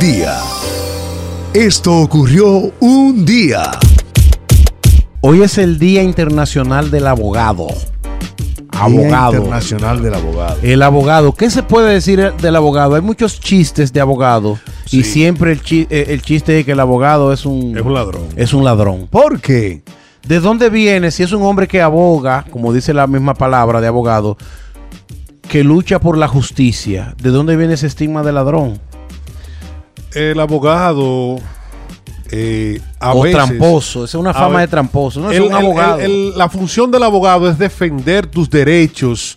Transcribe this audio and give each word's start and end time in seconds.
día. 0.00 0.38
Esto 1.52 1.98
ocurrió 1.98 2.72
un 2.80 3.24
día. 3.24 3.62
Hoy 5.20 5.42
es 5.42 5.58
el 5.58 5.78
Día 5.78 6.02
Internacional 6.02 6.90
del 6.90 7.06
Abogado. 7.06 7.66
Abogado. 8.72 9.30
Día 9.32 9.40
Internacional 9.40 10.02
del 10.02 10.14
Abogado. 10.14 10.56
El 10.62 10.82
abogado. 10.82 11.32
¿Qué 11.34 11.50
se 11.50 11.62
puede 11.62 11.92
decir 11.92 12.32
del 12.40 12.56
abogado? 12.56 12.94
Hay 12.94 13.02
muchos 13.02 13.40
chistes 13.40 13.92
de 13.92 14.00
abogado. 14.00 14.58
Y 14.90 15.02
siempre 15.04 15.52
el, 15.52 15.62
chi- 15.62 15.86
eh, 15.90 16.06
el 16.08 16.22
chiste 16.22 16.58
es 16.60 16.64
que 16.66 16.72
el 16.72 16.80
abogado 16.80 17.32
es 17.32 17.44
un, 17.44 17.76
Es 17.76 17.84
un 17.84 17.94
ladrón. 17.94 18.22
es 18.36 18.52
un 18.54 18.64
ladrón. 18.64 19.06
¿Por 19.08 19.40
qué? 19.40 19.82
¿De 20.26 20.40
dónde 20.40 20.70
viene 20.70 21.10
si 21.10 21.22
es 21.22 21.32
un 21.32 21.42
hombre 21.42 21.68
que 21.68 21.80
aboga, 21.82 22.44
como 22.50 22.72
dice 22.72 22.92
la 22.94 23.06
misma 23.06 23.34
palabra 23.34 23.80
de 23.80 23.86
abogado, 23.86 24.36
que 25.48 25.62
lucha 25.64 25.98
por 26.00 26.16
la 26.18 26.28
justicia? 26.28 27.14
¿De 27.22 27.30
dónde 27.30 27.56
viene 27.56 27.74
ese 27.74 27.86
estigma 27.86 28.22
de 28.22 28.32
ladrón? 28.32 28.80
El 30.14 30.38
abogado 30.40 31.36
eh, 32.30 32.80
a 33.00 33.14
o 33.14 33.22
veces- 33.22 33.36
tramposo. 33.36 34.04
Esa 34.04 34.16
es 34.18 34.20
una 34.20 34.32
fama 34.34 34.58
ver, 34.58 34.68
de 34.68 34.70
tramposo. 34.70 35.20
No 35.20 35.30
es 35.30 35.36
el- 35.38 35.42
un 35.44 35.52
abogado. 35.54 35.98
el- 36.00 36.10
el- 36.10 36.38
la 36.38 36.48
función 36.48 36.90
del 36.90 37.02
abogado 37.02 37.48
es 37.50 37.58
defender 37.58 38.26
tus 38.26 38.48
derechos, 38.50 39.34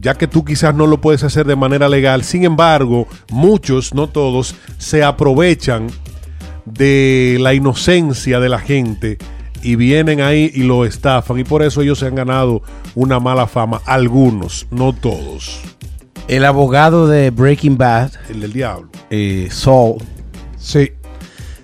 ya 0.00 0.14
que 0.14 0.26
tú 0.28 0.44
quizás 0.44 0.74
no 0.74 0.86
lo 0.86 1.00
puedes 1.00 1.24
hacer 1.24 1.46
de 1.46 1.56
manera 1.56 1.88
legal. 1.88 2.22
Sin 2.22 2.44
embargo, 2.44 3.08
muchos, 3.30 3.92
no 3.94 4.08
todos, 4.08 4.54
se 4.78 5.02
aprovechan 5.02 5.88
de 6.64 7.38
la 7.40 7.54
inocencia 7.54 8.38
de 8.40 8.48
la 8.48 8.58
gente 8.60 9.18
y 9.62 9.74
vienen 9.74 10.20
ahí 10.20 10.50
y 10.54 10.62
lo 10.62 10.84
estafan. 10.84 11.38
Y 11.40 11.44
por 11.44 11.62
eso 11.62 11.82
ellos 11.82 11.98
se 11.98 12.06
han 12.06 12.14
ganado 12.14 12.62
una 12.94 13.18
mala 13.18 13.46
fama. 13.48 13.80
Algunos, 13.86 14.66
no 14.70 14.92
todos. 14.92 15.60
El 16.28 16.44
abogado 16.44 17.06
de 17.08 17.30
Breaking 17.30 17.78
Bad, 17.78 18.12
El 18.28 18.40
del 18.40 18.52
diablo. 18.52 18.88
eh, 19.10 19.48
Saul, 19.50 19.96
Sí. 20.58 20.92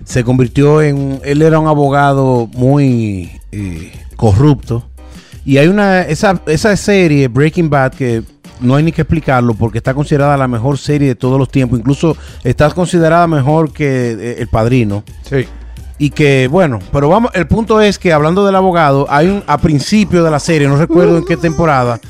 se 0.03 0.23
convirtió 0.23 0.81
en. 0.81 1.19
Él 1.23 1.41
era 1.41 1.59
un 1.59 1.67
abogado 1.67 2.49
muy 2.53 3.31
eh, 3.51 3.91
corrupto. 4.15 4.83
Y 5.45 5.57
hay 5.57 5.67
una. 5.67 6.01
Esa, 6.01 6.41
esa 6.47 6.75
serie, 6.75 7.27
Breaking 7.27 7.69
Bad, 7.69 7.93
que 7.93 8.23
no 8.59 8.75
hay 8.75 8.83
ni 8.83 8.91
que 8.91 9.01
explicarlo 9.03 9.53
porque 9.53 9.77
está 9.77 9.93
considerada 9.93 10.35
la 10.37 10.47
mejor 10.47 10.79
serie 10.79 11.09
de 11.09 11.15
todos 11.15 11.37
los 11.37 11.49
tiempos. 11.49 11.77
Incluso 11.77 12.17
está 12.43 12.69
considerada 12.71 13.27
mejor 13.27 13.71
que 13.71 14.11
eh, 14.19 14.35
El 14.39 14.47
Padrino. 14.47 15.03
Sí. 15.29 15.45
Y 15.99 16.09
que, 16.09 16.47
bueno, 16.51 16.79
pero 16.91 17.07
vamos, 17.07 17.31
el 17.35 17.47
punto 17.47 17.79
es 17.79 17.99
que 17.99 18.11
hablando 18.11 18.45
del 18.45 18.55
abogado, 18.55 19.05
hay 19.09 19.27
un, 19.27 19.43
a 19.47 19.57
principio 19.59 20.23
de 20.23 20.31
la 20.31 20.39
serie, 20.39 20.67
no 20.67 20.75
recuerdo 20.75 21.17
en 21.17 21.25
qué 21.25 21.37
temporada, 21.37 22.01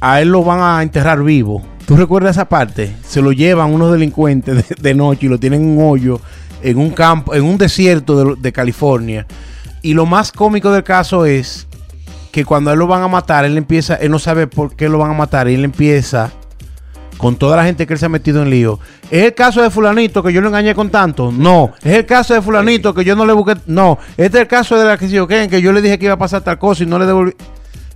a 0.00 0.22
él 0.22 0.28
lo 0.30 0.42
van 0.44 0.60
a 0.60 0.82
enterrar 0.82 1.22
vivo. 1.22 1.62
¿Tú 1.86 1.96
recuerdas 1.96 2.36
esa 2.36 2.48
parte? 2.48 2.94
Se 3.06 3.20
lo 3.20 3.32
llevan 3.32 3.72
unos 3.72 3.92
delincuentes 3.92 4.68
de, 4.80 4.94
noche 4.94 5.26
y 5.26 5.28
lo 5.28 5.38
tienen 5.38 5.62
en 5.62 5.78
un 5.78 5.90
hoyo, 5.90 6.20
en 6.62 6.78
un 6.78 6.90
campo, 6.90 7.34
en 7.34 7.44
un 7.44 7.58
desierto 7.58 8.36
de, 8.36 8.52
California. 8.52 9.26
Y 9.82 9.94
lo 9.94 10.06
más 10.06 10.30
cómico 10.30 10.70
del 10.70 10.84
caso 10.84 11.26
es 11.26 11.66
que 12.30 12.44
cuando 12.44 12.72
él 12.72 12.78
lo 12.78 12.86
van 12.86 13.02
a 13.02 13.08
matar, 13.08 13.44
él 13.44 13.58
empieza, 13.58 13.96
él 13.96 14.10
no 14.10 14.18
sabe 14.18 14.46
por 14.46 14.76
qué 14.76 14.88
lo 14.88 14.98
van 14.98 15.10
a 15.10 15.14
matar, 15.14 15.48
y 15.48 15.54
él 15.54 15.64
empieza 15.64 16.30
con 17.18 17.36
toda 17.36 17.56
la 17.56 17.64
gente 17.64 17.86
que 17.86 17.92
él 17.92 17.98
se 17.98 18.06
ha 18.06 18.08
metido 18.08 18.42
en 18.42 18.50
lío. 18.50 18.78
¿Es 19.10 19.24
el 19.24 19.34
caso 19.34 19.62
de 19.62 19.70
fulanito 19.70 20.22
que 20.22 20.32
yo 20.32 20.40
lo 20.40 20.48
engañé 20.48 20.74
con 20.74 20.90
tanto? 20.90 21.30
No. 21.30 21.72
¿Es 21.82 21.94
el 21.94 22.06
caso 22.06 22.34
de 22.34 22.42
fulanito 22.42 22.94
que 22.94 23.04
yo 23.04 23.14
no 23.14 23.26
le 23.26 23.32
busqué? 23.32 23.56
No. 23.66 23.98
Este 24.16 24.38
es 24.38 24.42
el 24.42 24.48
caso 24.48 24.78
de 24.78 24.84
la 24.84 24.96
que 24.96 25.06
si 25.06 25.14
yo 25.14 25.28
que 25.28 25.62
yo 25.62 25.72
le 25.72 25.82
dije 25.82 25.98
que 25.98 26.06
iba 26.06 26.14
a 26.14 26.18
pasar 26.18 26.42
tal 26.42 26.58
cosa 26.58 26.82
y 26.84 26.86
no 26.86 26.98
le 26.98 27.06
devolví. 27.06 27.34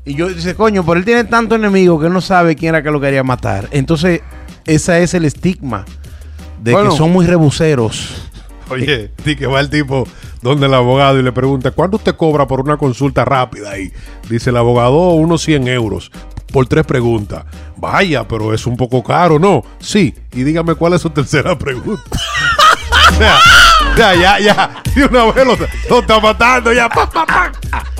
Y 0.06 0.14
yo 0.14 0.28
dice, 0.28 0.54
coño, 0.54 0.84
pero 0.86 0.98
él 0.98 1.04
tiene 1.04 1.24
tanto 1.24 1.56
enemigo 1.56 1.98
que 2.00 2.06
él 2.06 2.12
no 2.12 2.20
sabe 2.20 2.54
quién 2.56 2.74
era 2.74 2.82
que 2.82 2.90
lo 2.90 3.00
quería 3.00 3.22
matar. 3.24 3.68
Entonces, 3.72 4.22
ese 4.64 5.02
es 5.02 5.12
el 5.14 5.24
estigma 5.24 5.84
de 6.62 6.72
Bueno. 6.72 6.90
que 6.90 6.96
son 6.96 7.12
muy 7.12 7.26
rebuceros. 7.26 8.22
Oye, 8.70 9.10
di 9.24 9.36
que 9.36 9.46
va 9.46 9.60
el 9.60 9.68
tipo 9.70 10.06
donde 10.42 10.66
el 10.66 10.74
abogado 10.74 11.18
y 11.18 11.22
le 11.22 11.32
pregunta, 11.32 11.70
¿cuánto 11.72 11.96
usted 11.98 12.14
cobra 12.16 12.46
por 12.46 12.60
una 12.60 12.76
consulta 12.76 13.24
rápida? 13.24 13.78
Y 13.78 13.92
dice 14.28 14.50
el 14.50 14.56
abogado, 14.56 14.92
"Oh, 14.94 15.14
unos 15.14 15.42
100 15.42 15.68
euros 15.68 16.10
por 16.52 16.66
tres 16.66 16.86
preguntas. 16.86 17.44
Vaya, 17.76 18.26
pero 18.26 18.54
es 18.54 18.66
un 18.66 18.76
poco 18.76 19.02
caro, 19.02 19.38
¿no? 19.38 19.62
Sí. 19.78 20.14
Y 20.32 20.42
dígame 20.44 20.74
cuál 20.76 20.94
es 20.94 21.02
su 21.02 21.10
tercera 21.10 21.58
pregunta. 21.58 22.02
o 23.10 23.14
sea, 23.18 23.36
ya, 23.96 24.14
ya, 24.14 24.38
ya. 24.38 24.82
De 24.94 25.04
una 25.04 25.32
vez 25.32 25.46
lo, 25.46 25.56
lo 25.90 26.00
está 26.00 26.20
matando, 26.20 26.72
ya. 26.72 26.88
pa, 26.88 27.08
pa, 27.08 27.26
pa. 27.26 27.52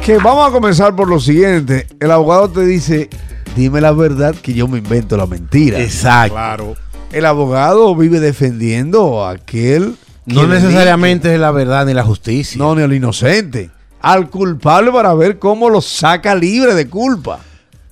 Que 0.05 0.19
vamos 0.19 0.49
a 0.49 0.53
comenzar 0.53 0.95
por 0.95 1.09
lo 1.09 1.19
siguiente. 1.19 1.87
El 2.01 2.11
abogado 2.11 2.51
te 2.51 2.65
dice, 2.65 3.11
dime 3.57 3.81
la 3.81 3.93
verdad 3.93 4.35
que 4.35 4.55
yo 4.55 4.69
me 4.69 4.79
invento 4.79 5.17
la 5.17 5.27
mentira. 5.27 5.81
Exacto. 5.81 6.35
Claro. 6.35 6.77
El 7.13 7.25
abogado 7.25 7.95
vive 7.95 8.21
defendiendo 8.21 9.25
a 9.25 9.31
aquel... 9.33 9.97
No 10.27 10.47
necesariamente 10.49 11.33
es 11.33 11.39
la 11.39 11.53
verdad 11.53 11.87
ni 11.87 11.95
la 11.95 12.03
justicia. 12.03 12.59
No, 12.59 12.75
ni 12.75 12.83
al 12.83 12.93
inocente. 12.93 13.71
Al 14.01 14.29
culpable 14.29 14.91
para 14.91 15.15
ver 15.15 15.39
cómo 15.39 15.71
lo 15.71 15.81
saca 15.81 16.35
libre 16.35 16.75
de 16.75 16.89
culpa. 16.89 17.39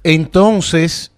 Entonces, 0.02 1.12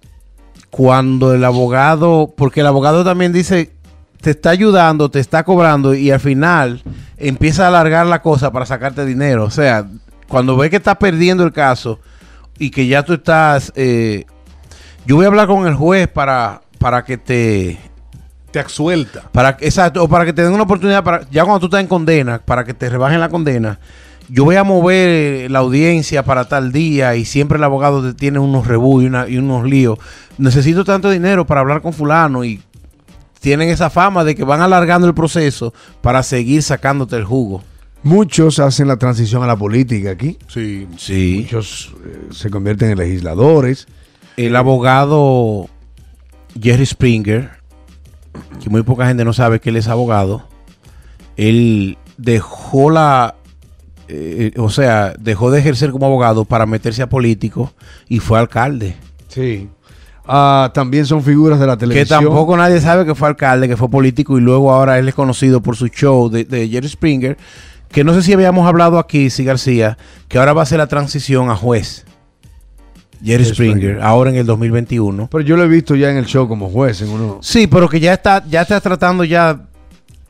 cuando 0.70 1.32
el 1.32 1.42
abogado, 1.42 2.34
porque 2.36 2.60
el 2.60 2.66
abogado 2.66 3.02
también 3.02 3.32
dice, 3.32 3.72
te 4.20 4.30
está 4.30 4.50
ayudando, 4.50 5.10
te 5.10 5.20
está 5.20 5.44
cobrando 5.44 5.94
y 5.94 6.10
al 6.10 6.20
final 6.20 6.82
empieza 7.18 7.64
a 7.64 7.68
alargar 7.68 8.06
la 8.06 8.22
cosa 8.22 8.50
para 8.52 8.66
sacarte 8.66 9.04
dinero. 9.04 9.44
O 9.44 9.50
sea, 9.50 9.86
cuando 10.28 10.56
ve 10.56 10.70
que 10.70 10.76
estás 10.76 10.96
perdiendo 10.96 11.44
el 11.44 11.52
caso 11.52 12.00
y 12.58 12.70
que 12.70 12.86
ya 12.86 13.04
tú 13.04 13.14
estás, 13.14 13.72
eh, 13.76 14.24
yo 15.06 15.16
voy 15.16 15.24
a 15.24 15.28
hablar 15.28 15.46
con 15.46 15.66
el 15.66 15.74
juez 15.74 16.08
para, 16.08 16.62
para 16.78 17.04
que 17.04 17.16
te, 17.18 17.78
Te 18.50 18.58
absuelta. 18.58 19.22
para, 19.32 19.56
exacto, 19.60 20.02
o 20.02 20.08
para 20.08 20.24
que 20.24 20.32
te 20.32 20.42
den 20.42 20.52
una 20.52 20.64
oportunidad 20.64 21.04
para, 21.04 21.28
ya 21.30 21.44
cuando 21.44 21.60
tú 21.60 21.66
estás 21.66 21.80
en 21.80 21.86
condena, 21.86 22.38
para 22.44 22.64
que 22.64 22.74
te 22.74 22.88
rebajen 22.88 23.20
la 23.20 23.28
condena. 23.28 23.78
Yo 24.28 24.44
voy 24.44 24.56
a 24.56 24.64
mover 24.64 25.08
eh, 25.08 25.48
la 25.48 25.60
audiencia 25.60 26.24
para 26.24 26.46
tal 26.48 26.72
día 26.72 27.14
y 27.14 27.24
siempre 27.24 27.58
el 27.58 27.64
abogado 27.64 28.02
te 28.02 28.12
tiene 28.12 28.40
unos 28.40 28.66
rebus 28.66 29.04
y, 29.04 29.06
una- 29.06 29.28
y 29.28 29.36
unos 29.38 29.64
líos. 29.64 30.00
Necesito 30.36 30.84
tanto 30.84 31.10
dinero 31.10 31.46
para 31.46 31.60
hablar 31.60 31.80
con 31.80 31.92
fulano 31.92 32.42
y 32.44 32.60
tienen 33.46 33.68
esa 33.68 33.90
fama 33.90 34.24
de 34.24 34.34
que 34.34 34.42
van 34.42 34.60
alargando 34.60 35.06
el 35.06 35.14
proceso 35.14 35.72
para 36.00 36.24
seguir 36.24 36.64
sacándote 36.64 37.14
el 37.14 37.22
jugo. 37.22 37.62
Muchos 38.02 38.58
hacen 38.58 38.88
la 38.88 38.96
transición 38.96 39.44
a 39.44 39.46
la 39.46 39.54
política 39.54 40.10
aquí. 40.10 40.36
Sí. 40.48 40.88
Sí. 40.96 41.42
Muchos 41.42 41.94
eh, 42.04 42.26
se 42.32 42.50
convierten 42.50 42.90
en 42.90 42.98
legisladores. 42.98 43.86
El 44.36 44.56
abogado 44.56 45.68
Jerry 46.60 46.86
Springer, 46.86 47.52
que 48.60 48.68
muy 48.68 48.82
poca 48.82 49.06
gente 49.06 49.24
no 49.24 49.32
sabe 49.32 49.60
que 49.60 49.70
él 49.70 49.76
es 49.76 49.86
abogado, 49.86 50.48
él 51.36 51.98
dejó 52.16 52.90
la, 52.90 53.36
eh, 54.08 54.54
o 54.56 54.70
sea, 54.70 55.14
dejó 55.20 55.52
de 55.52 55.60
ejercer 55.60 55.92
como 55.92 56.06
abogado 56.06 56.46
para 56.46 56.66
meterse 56.66 57.02
a 57.02 57.08
político 57.08 57.72
y 58.08 58.18
fue 58.18 58.40
alcalde. 58.40 58.96
Sí. 59.28 59.68
Ah, 60.28 60.70
también 60.74 61.06
son 61.06 61.22
figuras 61.22 61.60
de 61.60 61.66
la 61.66 61.74
Que 61.74 61.80
televisión. 61.86 62.24
tampoco 62.24 62.56
nadie 62.56 62.80
sabe 62.80 63.04
que 63.06 63.14
fue 63.14 63.28
alcalde, 63.28 63.68
que 63.68 63.76
fue 63.76 63.88
político 63.88 64.36
y 64.38 64.40
luego 64.40 64.72
ahora 64.72 64.98
él 64.98 65.08
es 65.08 65.14
conocido 65.14 65.60
por 65.62 65.76
su 65.76 65.86
show 65.88 66.28
de, 66.28 66.44
de 66.44 66.68
Jerry 66.68 66.88
Springer, 66.88 67.36
que 67.90 68.02
no 68.04 68.12
sé 68.12 68.22
si 68.22 68.32
habíamos 68.32 68.66
hablado 68.66 68.98
aquí, 68.98 69.30
sí 69.30 69.44
García, 69.44 69.96
que 70.28 70.38
ahora 70.38 70.52
va 70.52 70.62
a 70.62 70.64
hacer 70.64 70.78
la 70.78 70.88
transición 70.88 71.48
a 71.50 71.54
juez. 71.56 72.04
Jerry 73.24 73.44
Springer, 73.44 73.76
Springer. 73.78 74.02
ahora 74.02 74.30
en 74.30 74.36
el 74.36 74.46
2021. 74.46 75.28
Pero 75.30 75.42
yo 75.42 75.56
lo 75.56 75.62
he 75.64 75.68
visto 75.68 75.94
ya 75.94 76.10
en 76.10 76.16
el 76.18 76.26
show 76.26 76.46
como 76.48 76.68
juez. 76.68 77.00
En 77.00 77.08
uno. 77.10 77.38
Sí, 77.40 77.66
pero 77.66 77.88
que 77.88 77.98
ya 78.00 78.12
está, 78.12 78.44
ya 78.48 78.62
está 78.62 78.80
tratando 78.80 79.24
ya. 79.24 79.60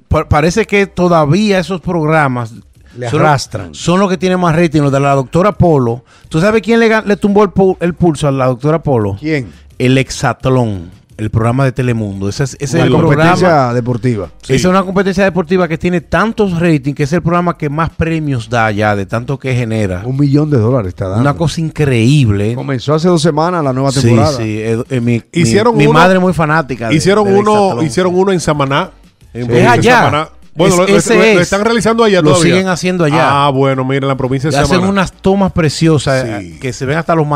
pa- 0.08 0.28
parece 0.28 0.66
que 0.66 0.86
todavía 0.86 1.58
esos 1.58 1.80
programas 1.80 2.52
Le 2.96 3.10
son- 3.10 3.20
arrastran. 3.20 3.74
Son 3.74 3.98
los 3.98 4.08
que 4.08 4.16
tienen 4.16 4.38
más 4.38 4.54
rating, 4.54 4.82
los 4.82 4.92
de 4.92 5.00
la 5.00 5.14
doctora 5.14 5.50
Polo. 5.52 6.04
¿Tú 6.28 6.40
sabes 6.40 6.62
quién 6.62 6.78
le, 6.78 7.16
tumbó 7.16 7.42
el, 7.42 7.50
pu- 7.50 7.76
el 7.80 7.94
pulso 7.94 8.28
a 8.28 8.30
la 8.30 8.46
doctora 8.46 8.80
Polo? 8.80 9.16
¿Quién? 9.18 9.50
El 9.78 9.98
Exatlón, 9.98 10.90
el 11.18 11.30
programa 11.30 11.64
de 11.64 11.72
Telemundo. 11.72 12.28
Ese 12.28 12.44
es, 12.44 12.54
ese 12.54 12.64
es 12.64 12.74
la 12.74 12.84
el 12.84 12.92
competencia 12.92 13.36
programa. 13.48 13.74
deportiva. 13.74 14.28
Esa 14.42 14.54
es 14.54 14.64
una 14.64 14.82
competencia 14.82 15.24
deportiva 15.24 15.66
que 15.68 15.78
tiene 15.78 16.00
tantos 16.00 16.58
ratings 16.58 16.94
que 16.96 17.02
es 17.04 17.12
el 17.12 17.22
programa 17.22 17.56
que 17.58 17.68
más 17.68 17.90
premios 17.90 18.48
da 18.50 18.70
ya, 18.70 18.94
de 18.96 19.06
tanto 19.06 19.38
que 19.38 19.54
genera. 19.54 20.02
Un 20.04 20.16
millón 20.18 20.50
de 20.50 20.58
dólares 20.58 20.88
está 20.88 21.06
dando. 21.08 21.20
Una 21.22 21.34
cosa 21.34 21.60
increíble. 21.60 22.54
Comenzó 22.54 22.94
hace 22.94 23.08
dos 23.08 23.22
semanas 23.22 23.62
la 23.64 23.72
nueva 23.72 23.92
Sí, 23.92 24.00
temporada. 24.02 24.36
sí. 24.36 24.42
eh, 24.60 24.82
eh, 24.90 25.00
mi, 25.00 25.22
Hicieron 25.32 25.76
mi, 25.76 25.88
madre 25.88 26.18
muy 26.18 26.32
fanática. 26.32 26.88
de- 26.88 26.94
Hicieron 26.96 27.24
del 27.24 27.36
uno, 27.36 27.52
Hexatlón. 27.64 27.86
hicieron 27.86 28.14
uno 28.14 28.32
en 28.32 28.40
Samaná. 28.40 28.90
En 29.34 29.50
Es 29.50 29.66
allá. 29.68 29.98
Samaná. 29.98 30.28
Bueno, 30.54 30.72
Es- 30.74 30.80
lo, 30.80 30.86
lo- 30.86 30.96
ese 30.96 31.14
lo- 31.14 31.20
lo 31.20 31.26
es. 31.26 31.40
están 31.40 31.62
realizando 31.64 32.02
allá 32.02 32.22
Lo 32.22 32.30
todavía. 32.30 32.52
siguen 32.54 32.68
haciendo 32.68 33.04
allá. 33.04 33.46
Ah, 33.46 33.50
bueno, 33.50 33.84
mira, 33.84 34.04
en 34.04 34.08
la 34.08 34.16
provincia 34.16 34.48
de 34.48 34.56
Y 34.56 34.58
hacen 34.58 34.76
Samaná. 34.76 34.90
unas 34.90 35.12
tomas 35.12 35.52
preciosas 35.52 36.24
eh, 36.24 36.38
Sí. 36.40 36.58
que 36.60 36.72
se 36.72 36.86
ven 36.86 36.96
hasta 36.96 37.14
los, 37.14 37.26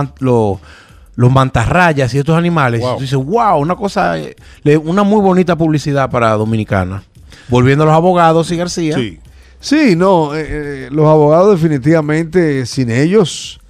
los 1.21 1.31
mantarrayas 1.31 2.15
y 2.15 2.19
estos 2.19 2.35
animales. 2.35 2.81
Wow. 2.81 2.93
Y 2.93 2.95
tú 2.95 3.01
dices, 3.03 3.19
wow, 3.19 3.59
una 3.59 3.77
cosa, 3.77 4.19
eh, 4.19 4.35
una 4.83 5.03
muy 5.03 5.21
bonita 5.21 5.55
publicidad 5.55 6.11
para 6.11 6.31
Dominicana. 6.33 7.03
Volviendo 7.49 7.85
a 7.85 7.89
los 7.89 7.95
abogados 7.95 8.51
y 8.51 8.57
García. 8.57 8.97
Sí. 8.97 9.19
Sí, 9.61 9.97
no, 9.97 10.35
eh, 10.35 10.47
eh, 10.49 10.89
los 10.91 11.05
abogados 11.07 11.61
definitivamente 11.61 12.65
sin 12.65 12.91
ellos, 12.91 13.61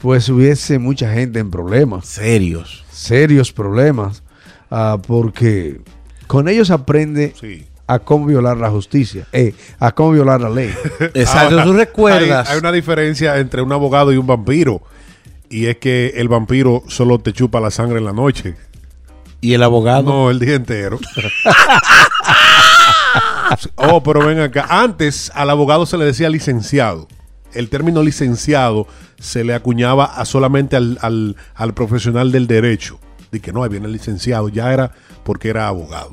pues 0.00 0.28
hubiese 0.28 0.78
mucha 0.78 1.12
gente 1.12 1.40
en 1.40 1.50
problemas, 1.50 2.06
Serios. 2.06 2.84
serios 2.92 3.52
problemas, 3.52 4.22
ah, 4.70 4.98
porque 5.04 5.80
con 6.28 6.46
ellos 6.46 6.70
aprende 6.70 7.34
Sí. 7.40 7.66
a 7.88 7.98
cómo 7.98 8.26
violar 8.26 8.58
la 8.58 8.70
justicia, 8.70 9.26
eh, 9.32 9.52
a 9.80 9.90
cómo 9.90 10.12
violar 10.12 10.40
la 10.40 10.50
ley. 10.50 10.72
Exacto, 11.14 11.54
Ahora, 11.54 11.64
tú 11.64 11.72
recuerdas. 11.72 12.48
Hay, 12.48 12.54
hay 12.54 12.60
una 12.60 12.70
diferencia 12.70 13.36
entre 13.38 13.60
un 13.60 13.72
abogado 13.72 14.12
y 14.12 14.18
un 14.18 14.26
vampiro. 14.28 14.82
Y 15.52 15.66
es 15.66 15.76
que 15.76 16.14
el 16.16 16.28
vampiro 16.28 16.82
solo 16.88 17.18
te 17.18 17.32
chupa 17.34 17.60
la 17.60 17.70
sangre 17.70 17.98
en 17.98 18.06
la 18.06 18.12
noche. 18.14 18.54
Y 19.42 19.52
el 19.54 19.62
abogado. 19.62 20.04
No, 20.04 20.30
el 20.30 20.38
día 20.38 20.54
entero. 20.54 20.98
oh, 23.76 24.02
pero 24.02 24.26
ven 24.26 24.40
acá. 24.40 24.66
Antes 24.68 25.30
al 25.34 25.50
abogado 25.50 25.86
se 25.86 25.98
le 25.98 26.04
decía 26.04 26.28
licenciado. 26.28 27.08
El 27.52 27.68
término 27.68 28.02
licenciado 28.02 28.86
se 29.20 29.44
le 29.44 29.54
acuñaba 29.54 30.06
a 30.06 30.24
solamente 30.24 30.76
al, 30.76 30.98
al- 31.02 31.36
al 31.54 31.74
profesional 31.74 32.32
del 32.32 32.46
derecho. 32.46 32.98
De 33.30 33.40
que 33.40 33.52
no, 33.52 33.62
ahí 33.62 33.70
viene 33.70 33.86
el 33.86 33.92
licenciado. 33.92 34.48
Ya 34.48 34.72
era 34.72 34.92
porque 35.24 35.50
era 35.50 35.68
abogado. 35.68 36.12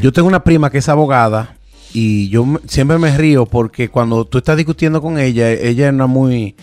Yo 0.00 0.12
tengo 0.12 0.28
una 0.28 0.44
prima 0.44 0.70
que 0.70 0.78
es 0.78 0.88
abogada 0.88 1.56
y 1.92 2.28
yo 2.30 2.44
siempre 2.66 2.98
me 2.98 3.16
río 3.16 3.46
porque 3.46 3.88
cuando 3.88 4.24
tú 4.24 4.38
estás 4.38 4.56
discutiendo 4.56 5.00
con 5.00 5.18
ella, 5.18 5.50
ella 5.50 5.86
es 5.86 5.92
una 5.92 6.06
muy, 6.06 6.56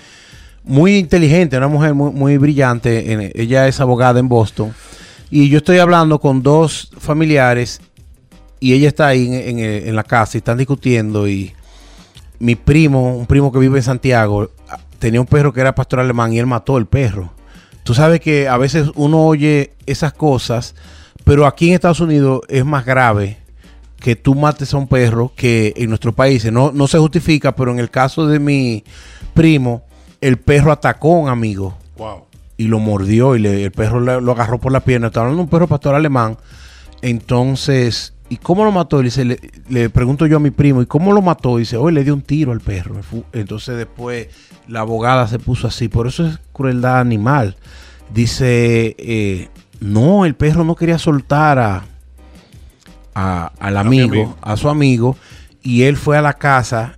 muy 0.63 0.97
inteligente, 0.97 1.57
una 1.57 1.67
mujer 1.67 1.93
muy, 1.93 2.11
muy 2.11 2.37
brillante. 2.37 3.31
ella 3.39 3.67
es 3.67 3.79
abogada 3.79 4.19
en 4.19 4.29
Boston 4.29 4.73
y 5.29 5.49
yo 5.49 5.57
estoy 5.57 5.79
hablando 5.79 6.19
con 6.19 6.41
dos 6.43 6.89
familiares 6.97 7.81
y 8.59 8.73
ella 8.73 8.87
está 8.87 9.07
ahí 9.07 9.25
en, 9.27 9.59
en 9.59 9.95
la 9.95 10.03
casa 10.03 10.37
y 10.37 10.39
están 10.39 10.57
discutiendo 10.57 11.27
y 11.27 11.53
mi 12.39 12.55
primo, 12.55 13.15
un 13.17 13.25
primo 13.25 13.51
que 13.51 13.59
vive 13.59 13.79
en 13.79 13.83
Santiago, 13.83 14.49
a- 14.69 14.79
tenía 14.99 15.19
un 15.21 15.27
perro 15.27 15.51
que 15.53 15.61
era 15.61 15.75
pastor 15.75 15.99
alemán 15.99 16.31
y 16.33 16.39
él 16.39 16.45
mató 16.45 16.77
el 16.77 16.85
perro. 16.85 17.33
Tú 17.83 17.93
sabes 17.93 18.21
que 18.21 18.47
a 18.47 18.57
veces 18.57 18.89
uno 18.95 19.25
oye 19.25 19.73
esas 19.85 20.13
cosas, 20.13 20.75
pero 21.25 21.45
aquí 21.45 21.67
en 21.69 21.73
Estados 21.75 21.99
Unidos 21.99 22.41
es 22.47 22.63
más 22.63 22.85
grave 22.85 23.37
que 23.99 24.15
tú 24.15 24.35
mates 24.35 24.73
a 24.73 24.77
un 24.77 24.87
perro 24.87 25.31
que 25.35 25.73
en 25.77 25.89
nuestros 25.89 26.13
países. 26.13 26.51
No, 26.51 26.71
no 26.73 26.87
se 26.87 26.97
justifica, 26.99 27.53
pero 27.55 27.71
en 27.71 27.79
el 27.79 27.89
caso 27.89 28.27
de 28.27 28.39
mi 28.39 28.83
primo, 29.33 29.83
el 30.27 30.37
perro 30.37 30.71
atacó 30.71 31.15
a 31.15 31.19
un 31.19 31.29
amigo 31.29 31.75
Wow. 31.97 32.25
y 32.57 32.67
lo 32.67 32.79
mordió 32.79 33.35
y 33.35 33.39
le- 33.39 33.63
el 33.65 33.71
perro 33.71 33.99
le- 33.99 34.21
lo 34.21 34.31
agarró 34.31 34.59
por 34.59 34.71
la 34.71 34.79
pierna. 34.81 35.07
Estaba 35.07 35.25
hablando 35.25 35.41
de 35.41 35.43
un 35.45 35.49
perro 35.49 35.67
pastor 35.67 35.95
alemán. 35.95 36.37
Entonces, 37.01 38.13
¿y 38.29 38.37
cómo 38.37 38.63
lo 38.63 38.71
mató? 38.71 39.01
Y 39.01 39.05
dice, 39.05 39.25
le, 39.25 39.39
le 39.69 39.89
pregunto 39.89 40.25
yo 40.25 40.37
a 40.37 40.39
mi 40.39 40.51
primo, 40.51 40.81
¿y 40.81 40.85
cómo 40.85 41.11
lo 41.13 41.21
mató? 41.21 41.57
Y 41.57 41.63
dice, 41.63 41.77
hoy 41.77 41.91
le 41.93 42.03
dio 42.03 42.13
un 42.13 42.21
tiro 42.21 42.51
al 42.51 42.61
perro. 42.61 42.95
Entonces 43.33 43.77
después 43.77 44.27
la 44.67 44.79
abogada 44.79 45.27
se 45.27 45.39
puso 45.39 45.67
así, 45.67 45.89
por 45.89 46.07
eso 46.07 46.25
es 46.25 46.39
crueldad 46.53 46.99
animal. 46.99 47.57
Dice, 48.13 48.95
eh, 48.97 49.49
no, 49.81 50.25
el 50.25 50.35
perro 50.35 50.63
no 50.63 50.75
quería 50.75 50.97
soltar 50.97 51.59
a, 51.59 51.83
a- 53.13 53.51
al 53.59 53.77
A 53.77 53.81
amigo, 53.81 54.37
a 54.41 54.55
su 54.57 54.69
amigo, 54.69 55.17
y 55.61 55.83
él 55.83 55.97
fue 55.97 56.17
a 56.17 56.21
la 56.21 56.33
casa, 56.33 56.97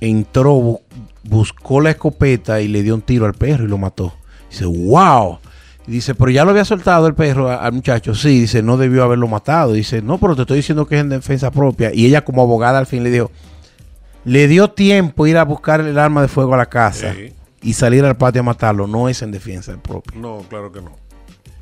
entró, 0.00 0.80
buscó 1.24 1.80
la 1.80 1.90
escopeta 1.90 2.60
y 2.60 2.68
le 2.68 2.82
dio 2.82 2.94
un 2.94 3.02
tiro 3.02 3.26
al 3.26 3.34
perro 3.34 3.64
y 3.64 3.68
lo 3.68 3.78
mató. 3.78 4.14
Dice, 4.50 4.64
wow. 4.64 5.38
Y 5.86 5.92
dice, 5.92 6.14
pero 6.14 6.30
ya 6.30 6.44
lo 6.44 6.50
había 6.50 6.64
soltado 6.64 7.06
el 7.06 7.14
perro 7.14 7.50
al 7.50 7.72
muchacho. 7.72 8.14
Sí, 8.14 8.40
dice, 8.40 8.62
no 8.62 8.76
debió 8.76 9.02
haberlo 9.04 9.28
matado. 9.28 9.72
Dice, 9.72 10.02
no, 10.02 10.18
pero 10.18 10.36
te 10.36 10.42
estoy 10.42 10.58
diciendo 10.58 10.86
que 10.86 10.96
es 10.96 11.00
en 11.00 11.08
defensa 11.08 11.50
propia. 11.50 11.92
Y 11.94 12.06
ella 12.06 12.24
como 12.24 12.42
abogada 12.42 12.78
al 12.78 12.86
fin 12.86 13.02
le 13.02 13.10
dijo, 13.10 13.30
le 14.24 14.46
dio 14.48 14.68
tiempo 14.70 15.26
ir 15.26 15.36
a 15.38 15.44
buscar 15.44 15.80
el 15.80 15.98
arma 15.98 16.22
de 16.22 16.28
fuego 16.28 16.54
a 16.54 16.58
la 16.58 16.66
casa 16.66 17.14
Sí. 17.14 17.32
y 17.62 17.72
salir 17.72 18.04
al 18.04 18.16
patio 18.16 18.40
a 18.40 18.44
matarlo. 18.44 18.86
No 18.86 19.08
es 19.08 19.22
en 19.22 19.30
defensa 19.32 19.74
propia. 19.82 20.20
No, 20.20 20.44
claro 20.48 20.70
que 20.70 20.80
no. 20.80 20.92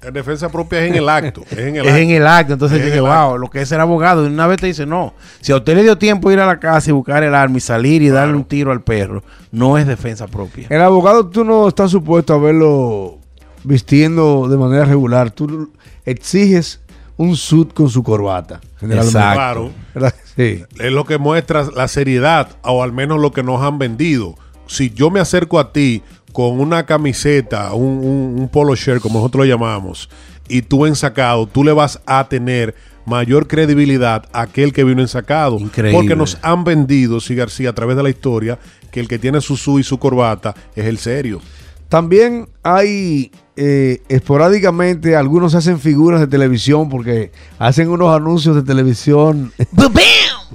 En 0.02 0.14
defensa 0.14 0.48
propia 0.48 0.80
es 0.84 0.90
en 0.90 0.96
el 0.96 1.08
acto. 1.08 1.42
Es 1.50 1.58
en 1.58 1.76
el 1.76 1.82
es 1.86 1.92
acto. 1.92 1.98
en 2.02 2.10
el 2.10 2.26
acto. 2.26 2.52
Entonces 2.54 2.78
Es 2.78 2.84
en 2.84 2.90
dice, 2.92 2.98
el 2.98 3.04
wow, 3.04 3.38
lo 3.38 3.50
que 3.50 3.60
es 3.62 3.68
ser 3.68 3.80
abogado. 3.80 4.24
Y 4.24 4.28
una 4.28 4.46
vez 4.46 4.60
te 4.60 4.66
dice, 4.66 4.86
no, 4.86 5.14
si 5.40 5.52
a 5.52 5.56
usted 5.56 5.74
le 5.74 5.82
dio 5.82 5.98
tiempo 5.98 6.30
ir 6.30 6.40
a 6.40 6.46
la 6.46 6.60
casa 6.60 6.90
y 6.90 6.92
buscar 6.92 7.22
el 7.22 7.34
arma 7.34 7.56
y 7.56 7.60
salir 7.60 8.02
y 8.02 8.08
darle 8.08 8.34
un 8.34 8.44
tiro 8.44 8.70
al 8.72 8.82
perro, 8.82 9.22
no 9.50 9.76
es 9.78 9.86
defensa 9.86 10.26
propia. 10.26 10.66
El 10.70 10.80
abogado 10.82 11.26
tú 11.28 11.44
no 11.44 11.66
estás 11.68 11.90
supuesto 11.90 12.34
a 12.34 12.38
verlo 12.38 13.18
vistiendo 13.64 14.48
de 14.48 14.56
manera 14.56 14.84
regular. 14.84 15.30
Tú 15.30 15.72
exiges 16.04 16.80
un 17.16 17.36
suit 17.36 17.72
con 17.74 17.88
su 17.90 18.02
corbata. 18.02 18.60
generalmente. 18.78 19.18
Exacto. 19.18 19.72
Claro. 19.94 20.12
Es 20.36 20.92
lo 20.92 21.04
que 21.04 21.18
muestra 21.18 21.64
la 21.74 21.88
seriedad, 21.88 22.50
o 22.62 22.82
al 22.82 22.92
menos 22.92 23.20
lo 23.20 23.32
que 23.32 23.42
nos 23.42 23.60
han 23.62 23.78
vendido. 23.78 24.36
Si 24.66 24.90
yo 24.90 25.10
me 25.10 25.18
acerco 25.18 25.58
a 25.58 25.72
ti 25.72 26.02
con 26.32 26.60
una 26.60 26.84
camiseta, 26.86 27.72
un, 27.74 27.98
un- 28.04 28.36
un 28.40 28.48
polo 28.48 28.74
shirt, 28.74 29.00
como 29.00 29.18
nosotros 29.18 29.46
lo 29.46 29.50
llamamos, 29.52 30.08
y 30.48 30.62
tú 30.62 30.86
ensacado, 30.86 31.46
tú 31.46 31.64
le 31.64 31.72
vas 31.72 32.00
a 32.06 32.28
tener 32.28 32.74
mayor 33.06 33.46
credibilidad 33.48 34.24
a 34.32 34.42
aquel 34.42 34.72
que 34.72 34.84
vino 34.84 35.00
ensacado. 35.00 35.58
Increíble. 35.58 35.98
Porque 35.98 36.14
nos 36.16 36.38
han 36.42 36.64
vendido, 36.64 37.20
sí, 37.20 37.34
García, 37.34 37.70
a 37.70 37.74
través 37.74 37.96
de 37.96 38.02
la 38.02 38.10
historia, 38.10 38.58
que 38.90 39.00
el 39.00 39.08
que 39.08 39.18
tiene 39.18 39.40
su 39.40 39.56
su 39.56 39.78
y 39.78 39.82
su 39.82 39.98
corbata 39.98 40.54
es 40.76 40.84
el 40.86 40.98
serio. 40.98 41.40
También 41.88 42.48
hay 42.62 43.30
eh, 43.56 44.02
esporádicamente, 44.08 45.16
algunos 45.16 45.54
hacen 45.54 45.78
figuras 45.80 46.20
de 46.20 46.26
televisión 46.26 46.90
porque 46.90 47.32
hacen 47.58 47.88
unos 47.88 48.14
anuncios 48.14 48.54
de 48.56 48.62
televisión 48.62 49.52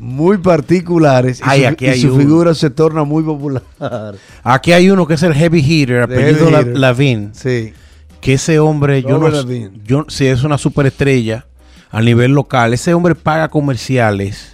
muy 0.04 0.38
particulares 0.38 1.40
y, 1.40 1.44
su, 1.62 1.68
aquí 1.68 1.86
y 1.86 1.90
hay 1.90 2.02
su 2.02 2.08
uno. 2.14 2.18
figura 2.18 2.54
se 2.54 2.70
torna 2.70 3.04
muy 3.04 3.24
popular. 3.24 3.64
Aquí 4.44 4.72
hay 4.74 4.90
uno 4.90 5.08
que 5.08 5.14
es 5.14 5.24
el 5.24 5.34
heavy 5.34 5.60
hitter, 5.62 6.08
The 6.08 6.14
apellido 6.16 6.40
heavy 6.40 6.52
La- 6.52 6.62
hitter. 6.62 6.78
Lavín. 6.78 7.30
Sí. 7.34 7.74
que 8.22 8.34
ese 8.34 8.60
hombre, 8.60 9.02
yo 9.02 9.18
no, 9.18 9.30
Robert 9.30 9.48
yo 9.84 10.06
sí 10.10 10.26
es 10.28 10.44
una 10.44 10.58
superestrella 10.58 11.46
a 11.92 12.02
nivel 12.02 12.32
local. 12.34 12.74
Ese 12.74 12.94
hombre 12.94 13.16
paga 13.16 13.50
comerciales 13.50 14.54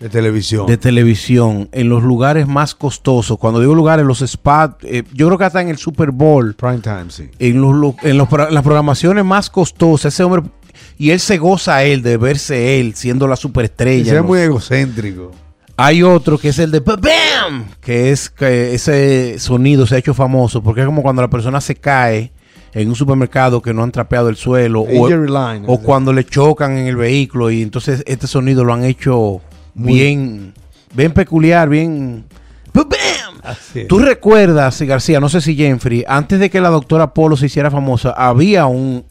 De 0.00 0.08
televisión. 0.08 0.66
de 0.66 0.76
televisión 0.78 1.68
en 1.72 1.88
los 1.88 2.02
lugares 2.02 2.46
más 2.48 2.74
costosos. 2.74 3.38
Cuando 3.38 3.60
digo 3.60 3.74
lugares, 3.74 4.04
los 4.06 4.20
spots, 4.20 4.76
eh, 4.84 5.02
yo 5.12 5.26
creo 5.26 5.38
que 5.38 5.44
hasta 5.44 5.60
en 5.60 5.68
el 5.68 5.78
Super 5.78 6.10
Bowl, 6.12 6.54
Prime 6.54 6.78
time, 6.78 7.06
sí. 7.10 7.28
en, 7.38 7.60
los, 7.60 7.94
en 8.02 8.16
los 8.18 8.28
pro- 8.28 8.50
las 8.50 8.62
programaciones 8.62 9.24
más 9.24 9.50
costosas, 9.50 10.14
ese 10.14 10.22
hombre 10.24 10.42
y 10.98 11.10
él 11.10 11.20
se 11.20 11.38
goza 11.38 11.76
a 11.76 11.84
él 11.84 12.02
de 12.02 12.16
verse 12.16 12.80
él 12.80 12.94
siendo 12.94 13.26
la 13.26 13.36
superestrella. 13.36 14.14
¿no? 14.14 14.24
muy 14.24 14.40
egocéntrico. 14.40 15.32
Hay 15.76 16.02
otro 16.02 16.38
que 16.38 16.48
es 16.48 16.58
el 16.58 16.72
de 16.72 16.80
¡Bam! 16.80 17.66
Que 17.80 18.10
es 18.10 18.30
que 18.30 18.74
ese 18.74 19.38
sonido 19.38 19.86
se 19.86 19.94
ha 19.94 19.98
hecho 19.98 20.12
famoso 20.12 20.62
porque 20.62 20.80
es 20.80 20.86
como 20.86 21.02
cuando 21.02 21.22
la 21.22 21.30
persona 21.30 21.60
se 21.60 21.76
cae 21.76 22.32
en 22.74 22.88
un 22.88 22.96
supermercado 22.96 23.62
que 23.62 23.72
no 23.72 23.82
han 23.82 23.92
trapeado 23.92 24.28
el 24.28 24.36
suelo 24.36 24.82
o, 24.82 25.08
line. 25.08 25.64
o 25.66 25.78
cuando 25.78 26.12
le 26.12 26.24
chocan 26.24 26.76
en 26.76 26.86
el 26.86 26.96
vehículo 26.96 27.50
y 27.50 27.62
entonces 27.62 28.02
este 28.06 28.26
sonido 28.26 28.64
lo 28.64 28.74
han 28.74 28.84
hecho 28.84 29.40
Muy- 29.74 29.92
bien, 29.94 30.54
bien 30.94 31.12
peculiar, 31.12 31.68
bien... 31.68 32.24
Es. 33.74 33.88
Tú 33.88 33.98
recuerdas, 33.98 34.82
García, 34.82 35.20
no 35.20 35.28
sé 35.28 35.40
si 35.40 35.56
Jeffrey, 35.56 36.04
antes 36.06 36.38
de 36.38 36.50
que 36.50 36.60
la 36.60 36.68
doctora 36.68 37.14
Polo 37.14 37.36
se 37.36 37.46
hiciera 37.46 37.70
famosa, 37.70 38.10
había 38.10 38.66
un, 38.66 39.04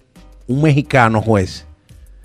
un 0.48 0.62
mexicano 0.62 1.22
juez 1.22 1.66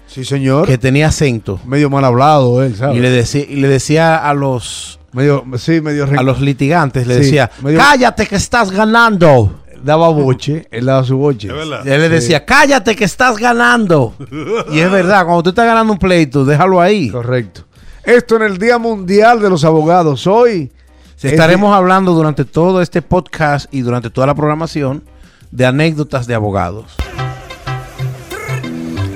Sí, 0.07 0.25
señor. 0.25 0.67
que 0.67 0.77
tenía 0.79 1.09
acento 1.09 1.59
Medio 1.65 1.89
mal 1.91 2.05
hablado 2.05 2.63
él, 2.63 2.77
¿sabes? 2.77 2.97
y 2.97 3.01
le, 3.01 3.11
decía, 3.11 3.45
y 3.49 3.57
le 3.57 3.69
decía 3.69 4.17
a 4.17 4.35
los 4.35 4.99
Medio, 5.13 5.45
sí, 5.59 5.81
medio 5.83 6.05
a 6.19 6.23
los 6.23 6.41
litigantes 6.41 7.07
le 7.07 7.15
Sí, 7.17 7.21
decía, 7.25 7.51
medio- 7.63 7.79
cállate 7.79 8.27
que 8.27 8.37
estás 8.37 8.71
ganando. 8.71 9.61
daba 9.83 10.09
boche, 10.09 10.67
él 10.71 10.87
daba 10.87 11.05
su 11.05 11.19
boche. 11.19 11.49
Es 11.49 11.55
verdad. 11.55 11.83
Y 11.85 11.91
él 11.91 12.01
le 12.01 12.09
decía, 12.09 12.47
cállate 12.47 12.97
que 12.97 13.05
estás 13.05 13.37
ganando. 13.37 14.15
y 14.73 14.79
es 14.79 14.91
verdad, 14.91 15.25
cuando 15.27 15.43
tú 15.43 15.49
estás 15.51 15.67
ganando 15.67 15.93
un 15.93 15.99
pleito, 15.99 16.47
déjalo 16.47 16.81
ahí. 16.81 17.11
Correcto. 17.11 17.63
Esto 18.05 18.37
en 18.37 18.43
el 18.43 18.57
Día 18.57 18.79
Mundial 18.79 19.41
de 19.43 19.51
los 19.51 19.65
Abogados. 19.65 20.27
Hoy 20.27 20.73
Estaremos 21.23 21.75
hablando 21.77 22.15
durante 22.15 22.45
todo 22.47 22.81
este 22.83 23.01
podcast 23.03 23.67
y 23.73 23.83
durante 23.83 24.09
toda 24.11 24.27
la 24.27 24.35
programación 24.35 25.05
de 25.51 25.67
anécdotas 25.67 26.27
de 26.27 26.35
abogados. 26.35 26.87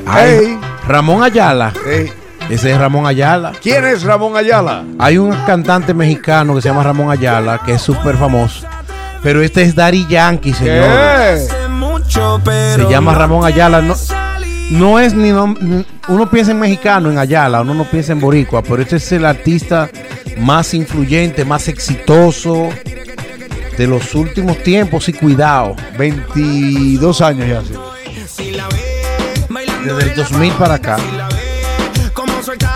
Ay, 0.07 0.39
Hey. 0.41 0.59
Ramón 0.87 1.23
Ayala. 1.23 1.73
Ey, 1.87 2.11
Ese 2.49 2.73
es 2.73 2.79
Ramón 2.79 3.07
Ayala. 3.07 3.53
¿Quién 3.61 3.85
es 3.85 4.03
Ramón 4.05 4.37
Ayala? 4.37 4.85
Hay 4.99 5.19
un 5.19 5.33
cantante 5.47 5.93
mexicano 5.95 6.55
que 6.55 6.63
se 6.63 6.69
llama 6.69 6.83
Ramón 6.85 7.11
Ayala, 7.11 7.61
que 7.65 7.73
es 7.75 7.83
súper 7.83 8.17
famoso. 8.17 8.67
Pero 9.23 9.43
este 9.43 9.63
es 9.63 9.75
Daddy 9.75 10.07
Yankee, 10.07 10.53
señor. 10.55 10.85
Se 12.77 12.87
llama 12.89 13.15
Ramón 13.15 13.45
Ayala. 13.45 13.83
No, 13.83 13.95
no 14.71 14.99
es 15.01 15.15
ni 15.15 15.33
uno 15.33 16.31
piensa 16.31 16.53
en 16.53 16.61
mexicano, 16.61 17.11
en 17.11 17.19
Ayala, 17.19 17.63
uno 17.63 17.75
no 17.75 17.85
piensa 17.85 18.13
en 18.13 18.21
boricua, 18.21 18.63
pero 18.63 18.83
este 18.83 18.97
es 18.97 19.11
el 19.13 19.25
artista 19.25 19.89
más 20.39 20.75
influyente, 20.75 21.45
más 21.45 21.67
exitoso 21.69 22.69
de 23.77 23.87
los 23.87 24.15
últimos 24.15 24.59
tiempos 24.63 25.09
y 25.09 25.13
cuidado, 25.13 25.75
22 25.99 27.21
años 27.21 27.49
ya. 27.49 27.63
sí. 27.63 27.75
Desde 29.87 30.11
el 30.11 30.17
2000 30.17 30.53
para 30.55 30.75
acá. 30.75 30.97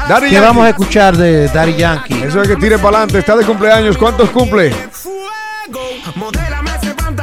Daddy 0.09 0.27
¿Qué 0.29 0.33
Yankee. 0.35 0.47
vamos 0.47 0.65
a 0.67 0.69
escuchar 0.71 1.17
de 1.17 1.49
Daddy 1.49 1.77
Yankee? 1.77 2.23
Eso 2.23 2.43
es 2.43 2.49
que 2.49 2.57
tire 2.57 2.77
para 2.79 2.99
adelante. 2.99 3.19
Está 3.19 3.37
de 3.37 3.45
cumpleaños. 3.45 3.97
¿Cuántos 3.97 4.29
cumple? 4.31 4.75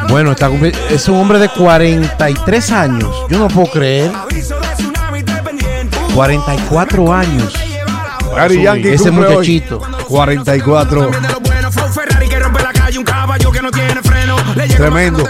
Bueno, 0.09 0.31
está 0.31 0.49
cumpli- 0.49 0.73
es 0.89 1.07
un 1.09 1.17
hombre 1.17 1.39
de 1.39 1.49
43 1.49 2.71
años. 2.71 3.13
Yo 3.29 3.39
no 3.39 3.47
puedo 3.49 3.69
creer. 3.71 4.11
44 6.15 7.13
años. 7.13 7.53
Daddy 8.35 8.61
Yankee. 8.63 8.89
Ese 8.89 9.09
cumple 9.09 9.27
hoy 9.27 9.33
muchachito. 9.35 9.81
44. 10.07 11.11
Tremendo. 14.77 15.23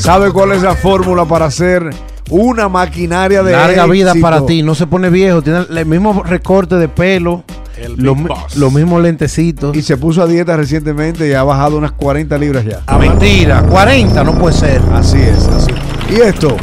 ¿Sabe 0.00 0.30
cuál 0.32 0.52
es 0.52 0.62
la 0.62 0.74
fórmula 0.74 1.24
para 1.24 1.46
hacer 1.46 1.90
una 2.32 2.68
maquinaria 2.68 3.42
de 3.42 3.52
Larga 3.52 3.86
vida 3.86 4.10
éxito? 4.10 4.22
para 4.24 4.44
ti, 4.46 4.62
no 4.62 4.74
se 4.74 4.86
pone 4.86 5.10
viejo, 5.10 5.42
tiene 5.42 5.60
el 5.68 5.86
mismo 5.86 6.22
recorte 6.22 6.76
de 6.76 6.88
pelo, 6.88 7.44
El 7.76 7.96
los, 7.96 8.16
los 8.56 8.72
mismos 8.72 9.02
lentecitos. 9.02 9.76
Y 9.76 9.82
se 9.82 9.96
puso 9.96 10.22
a 10.22 10.26
dieta 10.26 10.56
recientemente 10.56 11.28
y 11.28 11.32
ha 11.32 11.42
bajado 11.42 11.76
unas 11.76 11.92
40 11.92 12.36
libras 12.38 12.64
ya. 12.64 12.80
Ah, 12.86 12.98
mentira, 12.98 13.62
40 13.62 14.24
no 14.24 14.38
puede 14.38 14.56
ser. 14.56 14.80
Así 14.92 15.18
es, 15.18 15.46
así. 15.48 15.70
Y 16.10 16.20
esto, 16.20 16.56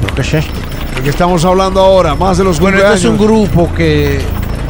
¿Pero 0.00 0.14
qué 0.14 0.20
es 0.20 0.34
esto? 0.34 0.52
de 0.96 1.02
que 1.02 1.10
estamos 1.10 1.44
hablando 1.44 1.80
ahora, 1.80 2.14
más 2.14 2.38
de 2.38 2.44
los 2.44 2.58
Bueno, 2.58 2.78
este 2.78 2.94
es 2.94 3.04
un 3.04 3.18
grupo 3.18 3.72
que 3.74 4.18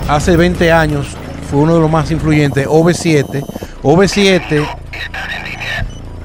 hace 0.09 0.37
20 0.37 0.73
años 0.73 1.07
fue 1.51 1.61
uno 1.61 1.75
de 1.75 1.81
los 1.81 1.91
más 1.91 2.11
influyentes, 2.11 2.67
OV7. 2.67 3.45
OV7 3.83 4.67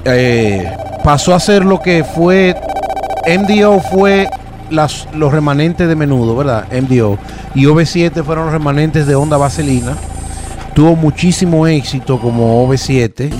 eh, 0.05 0.71
pasó 1.03 1.35
a 1.35 1.39
ser 1.39 1.63
lo 1.63 1.79
que 1.79 2.03
fue, 2.03 2.55
MDO 3.39 3.79
fue 3.81 4.29
las, 4.69 5.07
los 5.13 5.31
remanentes 5.31 5.87
de 5.87 5.95
menudo, 5.95 6.35
¿verdad? 6.35 6.67
MDO. 6.71 7.17
Y 7.55 7.65
OV7 7.65 8.23
fueron 8.23 8.45
los 8.45 8.53
remanentes 8.53 9.07
de 9.07 9.15
Onda 9.15 9.37
Vaselina. 9.37 9.95
Tuvo 10.73 10.95
muchísimo 10.95 11.67
éxito 11.67 12.19
como 12.19 12.65
OV7. 12.67 13.31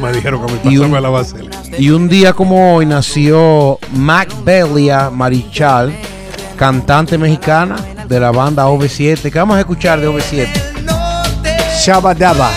Me 0.00 0.12
dijeron 0.12 0.44
que 0.46 0.52
me 0.68 0.72
Y 0.74 0.78
un- 0.78 0.92
la 0.92 1.08
base. 1.08 1.36
Y 1.78 1.90
un 1.90 2.08
día 2.08 2.32
como 2.32 2.74
hoy 2.76 2.86
nació 2.86 3.78
Mac 3.94 4.28
Belia 4.44 5.10
Marichal, 5.10 5.92
cantante 6.56 7.16
mexicana 7.18 7.76
de 8.08 8.18
la 8.20 8.30
banda 8.32 8.66
OV7. 8.68 9.30
¿Qué 9.30 9.38
vamos 9.38 9.56
a 9.56 9.60
escuchar 9.60 10.00
de 10.00 10.08
OV7? 10.08 10.48
Shabadaba. 11.84 12.50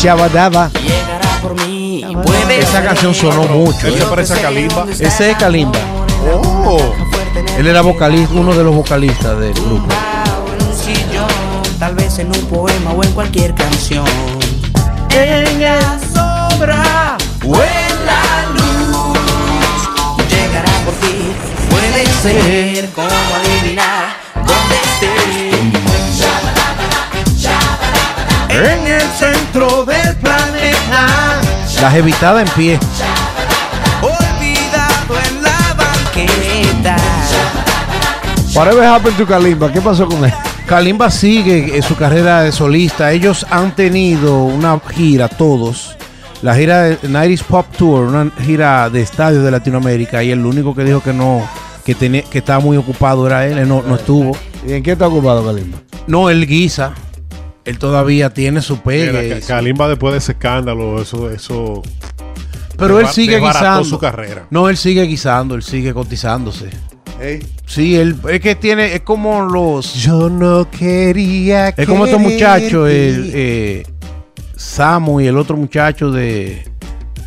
Shabadaba. 0.00 0.70
Mí 2.02 2.54
Esa 2.58 2.82
canción 2.82 3.14
sonó 3.14 3.42
mucho. 3.44 3.86
Él 3.86 3.98
se 3.98 4.04
parece 4.06 4.34
a 4.34 4.42
Kalimba. 4.42 4.86
Ese 4.98 5.30
es 5.30 5.36
Kalimba. 5.36 5.78
Oh, 6.32 6.78
Él 7.58 7.66
era 7.66 7.82
vocalista, 7.82 8.34
uno 8.34 8.54
de 8.54 8.64
los 8.64 8.74
vocalistas 8.74 9.38
del 9.38 9.52
grupo. 9.54 9.86
tal 11.78 11.94
vez 11.94 12.18
en 12.18 12.28
un 12.28 12.46
poema 12.46 12.92
o 12.92 13.04
en 13.04 13.12
cualquier 13.12 13.54
canción. 13.54 14.06
En 15.10 15.60
la 15.60 15.98
sombra 16.12 17.16
o 17.46 17.54
en 17.54 18.06
la 18.06 18.46
luz, 18.54 19.18
llegará 20.28 20.72
por 20.84 20.94
ti. 20.94 21.32
Puede 21.70 22.06
ser 22.22 22.90
como 22.90 23.08
adivinar 23.08 24.16
dónde 24.34 24.76
estés. 24.82 25.44
En 28.50 28.86
el 28.86 29.02
centro 29.18 29.84
del 29.84 30.16
planeta, 30.16 31.33
La 31.84 31.90
jevitada 31.90 32.40
en 32.40 32.48
pie. 32.48 32.80
olvidado 34.00 35.20
en 35.28 35.42
la 35.42 35.74
banqueta. 35.76 36.96
Whatever 38.54 38.84
happened 38.84 39.18
to 39.18 39.26
Kalimba? 39.26 39.70
¿Qué 39.70 39.82
pasó 39.82 40.08
con 40.08 40.24
él? 40.24 40.32
Kalimba 40.66 41.10
sigue 41.10 41.76
en 41.76 41.82
su 41.82 41.94
carrera 41.94 42.40
de 42.40 42.52
solista. 42.52 43.12
Ellos 43.12 43.44
han 43.50 43.76
tenido 43.76 44.44
una 44.44 44.80
gira, 44.80 45.28
todos. 45.28 45.94
La 46.40 46.54
gira 46.54 46.84
de 46.84 46.98
90s 47.02 47.42
Pop 47.42 47.66
Tour, 47.76 48.06
una 48.06 48.30
gira 48.42 48.88
de 48.88 49.02
estadios 49.02 49.44
de 49.44 49.50
Latinoamérica. 49.50 50.22
Y 50.22 50.30
el 50.30 50.46
único 50.46 50.74
que 50.74 50.84
dijo 50.84 51.02
que 51.02 51.12
no, 51.12 51.46
que 51.84 51.94
tenía, 51.94 52.22
que 52.22 52.38
estaba 52.38 52.60
muy 52.60 52.78
ocupado 52.78 53.26
era 53.26 53.46
él, 53.46 53.58
él 53.58 53.68
no, 53.68 53.82
no 53.82 53.96
estuvo. 53.96 54.34
¿Y 54.66 54.72
en 54.72 54.82
qué 54.82 54.92
está 54.92 55.06
ocupado 55.06 55.44
Kalimba? 55.44 55.76
No, 56.06 56.30
él 56.30 56.46
guisa. 56.46 56.94
Él 57.64 57.78
todavía 57.78 58.30
tiene 58.30 58.60
su 58.60 58.78
pegue. 58.80 59.40
Ka- 59.40 59.46
Kalimba 59.46 59.88
después 59.88 60.12
de 60.12 60.18
ese 60.18 60.32
escándalo, 60.32 61.00
eso, 61.00 61.30
eso. 61.30 61.82
pero 62.76 63.00
él 63.00 63.06
sigue 63.08 63.38
guisando. 63.40 63.84
su 63.84 63.98
carrera. 63.98 64.46
No, 64.50 64.68
él 64.68 64.76
sigue 64.76 65.02
guisando, 65.04 65.54
él 65.54 65.62
sigue 65.62 65.94
cotizándose. 65.94 66.68
Sí, 67.66 67.96
él 67.96 68.16
es 68.28 68.40
que 68.40 68.54
tiene, 68.54 68.94
es 68.94 69.00
como 69.00 69.40
los. 69.42 69.94
Yo 69.94 70.28
no 70.28 70.68
quería. 70.70 71.68
Es 71.70 71.86
como 71.86 72.04
estos 72.04 72.20
muchachos, 72.20 72.88
el, 72.90 73.30
eh, 73.34 73.82
Samu 74.56 75.20
y 75.20 75.26
el 75.26 75.38
otro 75.38 75.56
muchacho 75.56 76.10
de, 76.10 76.64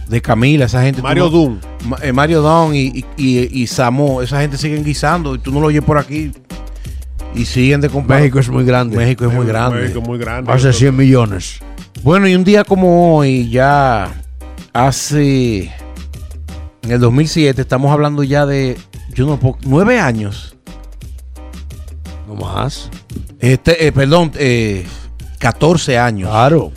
de 0.07 0.21
Camila, 0.21 0.65
esa 0.65 0.83
gente. 0.83 1.01
Mario 1.01 1.29
no-. 1.31 1.57
Ma- 1.87 1.97
eh, 2.03 2.11
Mario 2.13 2.41
Don 2.41 2.75
y, 2.75 2.87
y, 2.87 3.05
y- 3.17 3.49
y 3.63 3.67
Samu, 3.67 4.21
esa 4.21 4.41
gente 4.41 4.57
siguen 4.57 4.83
guisando 4.83 5.33
y 5.35 5.39
tú 5.39 5.51
no 5.51 5.59
lo 5.61 5.67
oyes 5.67 5.83
por 5.83 5.97
aquí. 5.97 6.31
Y 7.37 7.45
siguen 7.45 7.81
de 7.81 7.89
comprar. 7.89 8.19
México 8.19 8.39
es 8.39 8.49
muy 8.49 8.65
grande. 8.65 8.97
México 8.97 9.25
es 9.25 9.33
muy 9.33 9.45
grande. 9.45 9.81
México 9.81 10.01
muy 10.01 10.17
grande. 10.17 10.51
De 10.51 10.73
100 10.73 10.95
millones. 10.95 11.59
Bueno, 12.03 12.27
y 12.27 12.35
un 12.35 12.43
día 12.43 12.63
como 12.63 13.15
hoy, 13.17 13.49
ya 13.49 14.13
hace. 14.73 15.71
En 16.83 16.91
el 16.91 16.99
2007, 16.99 17.61
estamos 17.61 17.91
hablando 17.91 18.23
ya 18.23 18.45
de. 18.45 18.77
Yo 19.13 19.25
no 19.25 19.39
puedo. 19.39 19.57
Nueve 19.63 19.99
años. 19.99 20.55
No 22.27 22.35
más. 22.35 22.89
Este, 23.39 23.87
eh, 23.87 23.91
perdón, 23.91 24.31
eh, 24.35 24.85
14 25.39 25.97
años. 25.97 26.29
Claro. 26.29 26.71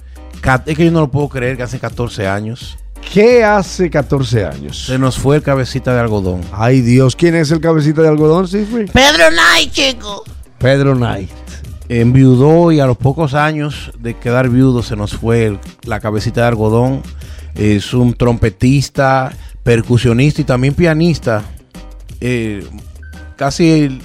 Es 0.67 0.77
que 0.77 0.85
yo 0.87 0.91
no 0.91 1.01
lo 1.01 1.11
puedo 1.11 1.29
creer 1.29 1.57
que 1.57 1.63
hace 1.63 1.79
14 1.79 2.27
años 2.27 2.79
¿Qué 3.13 3.43
hace 3.43 3.91
14 3.91 4.45
años? 4.45 4.87
se 4.87 4.99
nos 4.99 5.19
fue 5.19 5.37
el 5.37 5.43
cabecita 5.43 5.93
de 5.93 6.01
algodón. 6.01 6.43
Ay 6.53 6.81
Dios, 6.81 7.17
¿quién 7.17 7.35
es 7.35 7.51
el 7.51 7.61
cabecita 7.61 8.03
de 8.03 8.09
algodón, 8.09 8.47
Cifri? 8.47 8.87
Pedro 8.87 9.25
Knight, 9.31 9.73
chico. 9.73 10.25
Pedro 10.61 10.95
Knight. 10.95 11.31
Enviudó 11.89 12.71
y 12.71 12.79
a 12.79 12.87
los 12.87 12.97
pocos 12.97 13.35
años 13.35 13.91
de 13.99 14.15
quedar 14.15 14.49
viudo 14.49 14.83
se 14.83 14.95
nos 14.95 15.15
fue 15.17 15.47
el- 15.47 15.59
la 15.85 15.99
cabecita 15.99 16.43
de 16.43 16.47
algodón. 16.49 17.03
Es 17.57 17.93
un 17.95 18.15
trompetista, 18.15 19.33
percusionista 19.65 20.41
y 20.41 20.45
también 20.45 20.75
pianista. 20.75 21.43
Eh, 22.21 22.65
casi 23.37 23.71
el- 23.71 24.01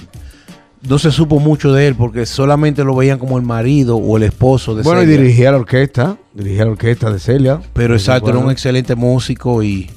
no 0.88 0.98
se 0.98 1.10
supo 1.12 1.38
mucho 1.38 1.72
de 1.72 1.86
él 1.88 1.94
porque 1.94 2.26
solamente 2.26 2.82
lo 2.84 2.96
veían 2.96 3.18
como 3.18 3.36
el 3.38 3.44
marido 3.44 3.96
o 3.96 4.16
el 4.16 4.22
esposo 4.24 4.74
de 4.74 4.82
Bueno, 4.82 5.02
y 5.02 5.04
Celia. 5.06 5.20
dirigía 5.20 5.50
la 5.52 5.58
orquesta. 5.58 6.16
Dirigía 6.34 6.64
la 6.64 6.70
orquesta 6.72 7.10
de 7.12 7.18
Celia. 7.20 7.60
Pero 7.72 7.94
exacto, 7.94 8.30
era 8.30 8.38
un 8.38 8.50
excelente 8.50 8.94
músico 8.96 9.62
y, 9.62 9.90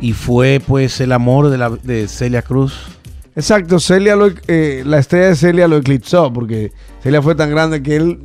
y 0.00 0.12
fue 0.12 0.60
pues 0.66 1.00
el 1.00 1.12
amor 1.12 1.48
de, 1.48 1.58
la, 1.58 1.70
de 1.70 2.08
Celia 2.08 2.42
Cruz. 2.42 2.74
Exacto, 3.36 3.80
Celia 3.80 4.14
lo, 4.14 4.30
eh, 4.46 4.82
la 4.86 4.98
estrella 4.98 5.28
de 5.28 5.36
Celia 5.36 5.66
lo 5.68 5.76
eclipsó 5.76 6.32
porque 6.32 6.72
Celia 7.02 7.20
fue 7.20 7.34
tan 7.34 7.50
grande 7.50 7.82
que 7.82 7.96
él 7.96 8.20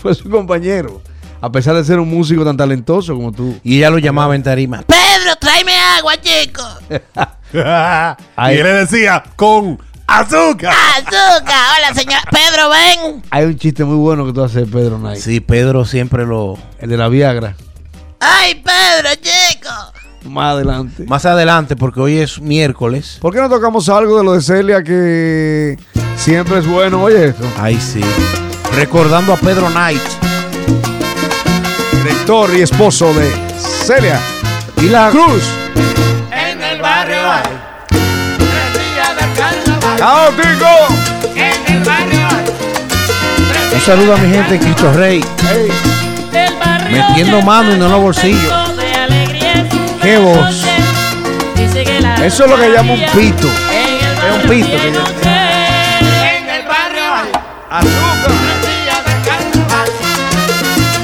fue 0.00 0.14
su 0.14 0.28
compañero. 0.30 1.02
A 1.40 1.50
pesar 1.50 1.74
de 1.74 1.84
ser 1.84 1.98
un 1.98 2.08
músico 2.08 2.44
tan 2.44 2.56
talentoso 2.56 3.16
como 3.16 3.32
tú. 3.32 3.58
Y 3.64 3.78
ella 3.78 3.90
lo 3.90 3.98
llamaba 3.98 4.36
en 4.36 4.44
tarima. 4.44 4.82
Pedro, 4.82 5.34
tráeme 5.40 5.76
agua, 5.76 6.14
chico. 6.20 6.62
Y 7.54 8.54
él 8.56 8.62
le 8.62 8.72
decía, 8.72 9.22
con 9.36 9.78
azúcar. 10.06 10.72
Azúcar. 10.96 11.76
Hola, 11.76 11.94
señor. 11.94 12.20
Pedro, 12.30 12.70
ven. 12.70 13.22
Hay 13.28 13.44
un 13.44 13.58
chiste 13.58 13.84
muy 13.84 13.96
bueno 13.96 14.24
que 14.24 14.32
tú 14.32 14.42
haces, 14.42 14.66
Pedro 14.70 14.98
Knight. 14.98 15.20
Sí, 15.20 15.40
Pedro 15.40 15.84
siempre 15.84 16.24
lo... 16.24 16.56
El 16.78 16.88
de 16.88 16.96
la 16.96 17.08
Viagra. 17.08 17.54
Ay, 18.20 18.54
Pedro, 18.54 19.14
chico. 19.16 19.68
Más 20.24 20.54
adelante. 20.54 21.04
Más 21.06 21.24
adelante, 21.26 21.76
porque 21.76 22.00
hoy 22.00 22.18
es 22.18 22.40
miércoles. 22.40 23.18
¿Por 23.20 23.32
qué 23.34 23.40
no 23.40 23.48
tocamos 23.48 23.88
algo 23.88 24.18
de 24.18 24.24
lo 24.24 24.32
de 24.34 24.40
Celia 24.40 24.82
que 24.82 25.78
siempre 26.16 26.58
es 26.58 26.66
bueno? 26.66 27.02
Oye 27.02 27.28
esto. 27.28 27.44
Ahí 27.58 27.78
sí. 27.80 28.00
Recordando 28.74 29.32
a 29.32 29.36
Pedro 29.36 29.68
Knight. 29.68 30.00
Director 31.92 32.50
y 32.56 32.62
esposo 32.62 33.12
de 33.14 33.30
Celia 33.58 34.20
Y 34.78 34.88
la 34.88 35.10
Cruz. 35.10 35.44
En 36.30 36.60
el 36.62 36.80
barrio 36.80 37.30
hay 37.30 37.42
tres 38.38 38.94
días 38.94 39.16
de 39.16 39.40
carnaval. 39.40 39.98
¡Caótico! 39.98 41.34
En 41.34 41.76
el 41.76 41.84
barrio 41.84 42.26
hay 42.28 43.74
un 43.74 43.80
saludo 43.80 44.14
a 44.14 44.16
mi 44.18 44.30
gente 44.32 44.54
en 44.54 44.60
Cristo 44.60 44.92
Rey. 44.92 45.24
Barrio 46.58 47.04
Metiendo 47.08 47.42
mano 47.42 47.74
y 47.74 47.78
no 47.78 47.86
en 47.86 47.92
los 47.92 48.00
bolsillos. 48.00 48.61
¡Qué 50.02 50.18
voz! 50.18 50.64
Eso 52.24 52.44
es 52.44 52.50
lo 52.50 52.56
que 52.56 52.70
llama 52.72 52.92
un 52.94 53.00
pito. 53.12 53.48
Es 53.48 54.34
un 54.44 54.50
pito 54.50 54.68
que. 54.68 54.88
En 54.88 56.48
el 56.48 56.66
barrio. 56.66 57.12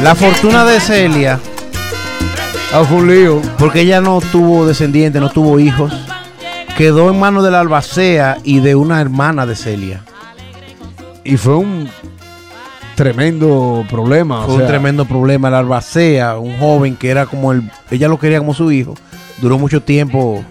La 0.02 0.14
fortuna 0.14 0.64
de 0.64 0.80
Celia, 0.80 1.38
Ah, 2.72 2.84
fue 2.86 2.98
un 2.98 3.08
lío. 3.08 3.42
porque 3.58 3.80
ella 3.80 4.00
no 4.00 4.20
tuvo 4.20 4.66
descendientes, 4.66 5.20
no 5.20 5.30
tuvo 5.30 5.58
hijos, 5.58 5.92
quedó 6.76 7.10
en 7.10 7.18
manos 7.18 7.42
de 7.44 7.50
la 7.50 7.60
albacea 7.60 8.38
y 8.44 8.60
de 8.60 8.74
una 8.74 9.00
hermana 9.00 9.46
de 9.46 9.56
Celia. 9.56 10.02
Y 11.24 11.36
fue 11.36 11.56
un 11.56 11.88
tremendo 12.94 13.84
problema. 13.90 14.44
o 14.44 14.46
Fue 14.46 14.56
un 14.56 14.66
tremendo 14.66 15.04
problema. 15.04 15.50
La 15.50 15.58
albacea, 15.60 16.36
un 16.38 16.58
joven 16.58 16.96
que 16.96 17.10
era 17.10 17.26
como 17.26 17.52
el. 17.52 17.62
Ella 17.90 18.08
lo 18.08 18.18
quería 18.18 18.38
como 18.38 18.54
su 18.54 18.70
hijo. 18.72 18.94
Duró 19.40 19.58
mucho 19.58 19.82
tiempo 19.82 20.44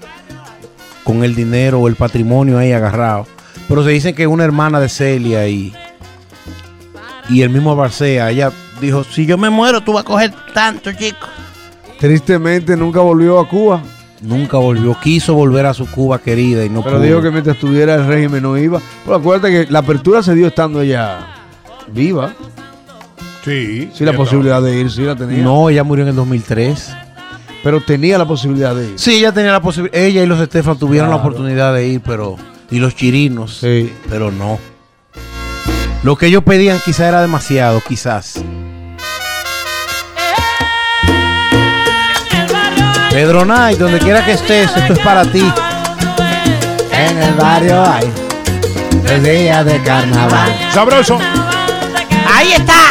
con 1.03 1.23
el 1.23 1.35
dinero 1.35 1.79
o 1.79 1.87
el 1.87 1.95
patrimonio 1.95 2.57
ahí 2.57 2.71
agarrado. 2.71 3.27
Pero 3.67 3.83
se 3.83 3.89
dicen 3.91 4.15
que 4.15 4.27
una 4.27 4.43
hermana 4.43 4.79
de 4.79 4.89
Celia 4.89 5.47
y, 5.47 5.73
y 7.29 7.41
el 7.41 7.49
mismo 7.49 7.75
Barcea, 7.75 8.29
ella 8.31 8.51
dijo, 8.81 9.03
si 9.03 9.25
yo 9.25 9.37
me 9.37 9.49
muero, 9.49 9.81
tú 9.81 9.93
vas 9.93 10.03
a 10.03 10.05
coger 10.07 10.33
tanto, 10.53 10.91
chico. 10.93 11.27
Tristemente 11.99 12.77
nunca 12.77 12.99
volvió 13.01 13.39
a 13.39 13.47
Cuba. 13.47 13.81
Nunca 14.21 14.57
volvió, 14.57 14.97
quiso 14.99 15.35
volver 15.35 15.65
a 15.67 15.73
su 15.73 15.85
Cuba 15.85 16.19
querida 16.19 16.65
y 16.65 16.69
no 16.69 16.81
Pero 16.83 16.97
pudo. 16.97 17.05
dijo 17.05 17.21
que 17.21 17.29
mientras 17.29 17.55
estuviera 17.55 17.95
el 17.95 18.07
régimen 18.07 18.41
no 18.41 18.57
iba. 18.57 18.81
Pero 19.05 19.17
acuérdate 19.17 19.51
que 19.65 19.71
la 19.71 19.79
apertura 19.79 20.23
se 20.23 20.33
dio 20.33 20.47
estando 20.47 20.81
ella 20.81 21.27
viva. 21.91 22.33
Sí. 23.43 23.89
Sí, 23.93 24.03
la 24.03 24.13
posibilidad 24.13 24.61
de 24.61 24.75
ir, 24.79 24.91
sí 24.91 25.03
la 25.03 25.15
tenía. 25.15 25.43
No, 25.43 25.69
ella 25.69 25.83
murió 25.83 26.03
en 26.03 26.09
el 26.09 26.15
2003. 26.15 26.95
Pero 27.67 27.81
tenía 27.81 28.17
la 28.17 28.25
posibilidad 28.25 28.73
de 28.73 28.91
ir. 28.91 28.93
Sí, 28.97 29.17
ella 29.17 29.33
tenía 29.33 29.51
la 29.51 29.59
posibilidad. 29.59 30.01
Ella 30.01 30.23
y 30.23 30.25
los 30.25 30.39
Estefan 30.39 30.79
tuvieron 30.79 31.09
la 31.09 31.17
oportunidad 31.17 31.73
de 31.73 31.85
ir, 31.85 32.01
pero. 32.01 32.37
Y 32.71 32.79
los 32.79 32.95
chirinos. 32.95 33.57
Sí. 33.57 33.93
Pero 34.07 34.31
no. 34.31 34.57
Lo 36.01 36.15
que 36.15 36.27
ellos 36.27 36.45
pedían 36.45 36.79
quizás 36.85 37.09
era 37.09 37.21
demasiado, 37.21 37.81
quizás. 37.85 38.41
Pedro 43.09 43.43
Knight, 43.43 43.77
donde 43.77 43.99
quiera 43.99 44.23
que 44.23 44.31
estés, 44.31 44.71
esto 44.73 44.93
es 44.93 44.99
para 44.99 45.29
ti. 45.29 45.43
En 46.93 47.21
el 47.21 47.33
barrio 47.33 47.83
hay 47.83 48.09
el 49.09 49.23
día 49.23 49.65
de 49.65 49.83
carnaval. 49.83 50.57
Sabroso. 50.71 51.19
Ahí 52.33 52.53
está. 52.53 52.86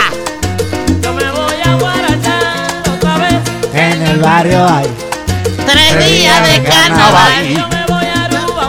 El 4.17 4.23
barrio 4.23 4.67
hay. 4.67 4.87
Tres 5.67 5.99
días 5.99 6.49
de 6.49 6.63
carnaval. 6.63 7.67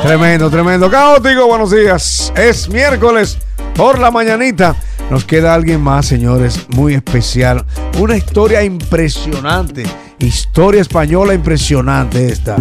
Tremendo, 0.04 0.50
tremendo. 0.50 0.92
Caótico, 0.92 1.48
buenos 1.48 1.72
días. 1.72 2.34
Es 2.36 2.68
miércoles 2.70 3.38
por 3.76 3.98
la 4.00 4.12
mañanita. 4.12 4.76
Nos 5.10 5.24
queda 5.24 5.54
alguien 5.54 5.82
más, 5.82 6.06
señores, 6.06 6.68
muy 6.70 6.96
especial. 6.96 7.66
Una 7.98 8.18
historia 8.18 8.62
impresionante. 8.64 9.86
Historia 10.20 10.82
española 10.82 11.34
impresionante 11.34 12.28
esta. 12.28 12.58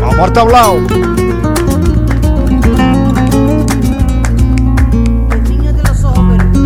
Vamos 0.00 0.32
tablao. 0.32 0.78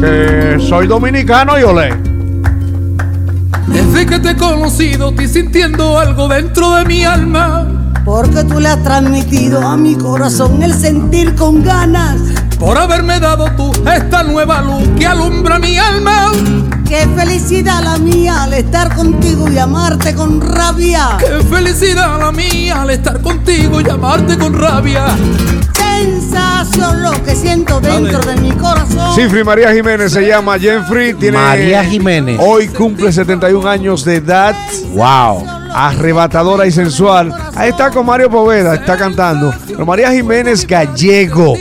Que 0.01 0.57
soy 0.69 0.87
dominicano 0.87 1.59
y 1.59 1.63
olé. 1.65 2.10
Desde 3.73 4.07
que 4.07 4.19
te 4.19 4.31
he 4.31 4.37
conocido, 4.37 5.11
estoy 5.11 5.29
sintiendo 5.29 5.99
algo 5.99 6.29
dentro 6.29 6.75
de 6.75 6.85
mi 6.85 7.05
alma. 7.05 7.67
Porque 8.05 8.43
tú 8.45 8.59
le 8.59 8.69
has 8.69 8.83
transmitido 8.83 9.67
a 9.67 9.77
mi 9.77 9.95
corazón 9.95 10.63
el 10.63 10.75
sentir 10.75 11.35
con 11.37 11.63
ganas. 11.63 12.17
Por 12.59 12.77
haberme 12.77 13.21
dado 13.21 13.51
tú 13.57 13.73
esta 13.89 14.23
nueva 14.23 14.61
luz 14.61 14.89
que 14.99 15.07
alumbra 15.07 15.59
mi 15.59 15.79
alma. 15.79 16.33
Qué 16.87 17.09
felicidad 17.17 17.85
la 17.85 17.97
mía 17.99 18.43
al 18.43 18.53
estar 18.55 18.95
contigo 18.97 19.49
y 19.49 19.59
amarte 19.59 20.15
con 20.15 20.41
rabia. 20.41 21.17
Qué 21.19 21.45
felicidad 21.45 22.19
la 22.19 22.33
mía 22.33 22.83
al 22.83 22.91
estar 22.91 23.21
contigo 23.23 23.81
y 23.81 23.89
amarte 23.89 24.37
con 24.37 24.53
rabia. 24.55 25.07
Sensación 25.99 27.03
lo 27.03 27.13
que 27.25 27.35
siento 27.35 27.81
dentro 27.81 28.21
de 28.21 28.37
mi 28.37 28.53
corazón. 28.53 29.15
Cifri 29.15 29.45
María 29.45 29.73
Jiménez 29.73 30.13
se 30.13 30.27
llama 30.27 30.59
Jeffrey. 30.59 31.15
Tiene 31.15 31.37
María 31.37 31.85
Jiménez. 31.85 32.39
Hoy 32.41 32.69
cumple 32.69 33.13
71 33.13 33.69
años 33.69 34.05
de 34.05 34.17
edad. 34.17 34.55
Wow. 34.95 35.45
Arrebatadora 35.73 36.67
y 36.67 36.73
sensual. 36.73 37.35
Ahí 37.55 37.71
está 37.71 37.91
con 37.91 38.07
Mario 38.07 38.31
Poveda, 38.31 38.75
está 38.75 38.97
cantando. 38.97 39.53
Pero 39.67 39.85
María 39.85 40.11
Jiménez 40.11 40.67
Gallego. 40.67 41.57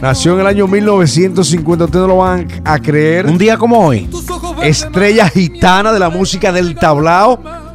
Nació 0.00 0.34
en 0.34 0.40
el 0.40 0.46
año 0.46 0.66
1950. 0.66 1.84
Ustedes 1.84 2.02
no 2.02 2.08
lo 2.08 2.16
van 2.18 2.48
a 2.64 2.78
creer. 2.78 3.26
Un 3.26 3.38
día 3.38 3.56
como 3.56 3.86
hoy. 3.86 4.08
Estrella 4.62 5.28
gitana 5.28 5.92
de 5.92 5.98
la 5.98 6.08
música 6.08 6.52
del 6.52 6.74
tablao. 6.74 7.65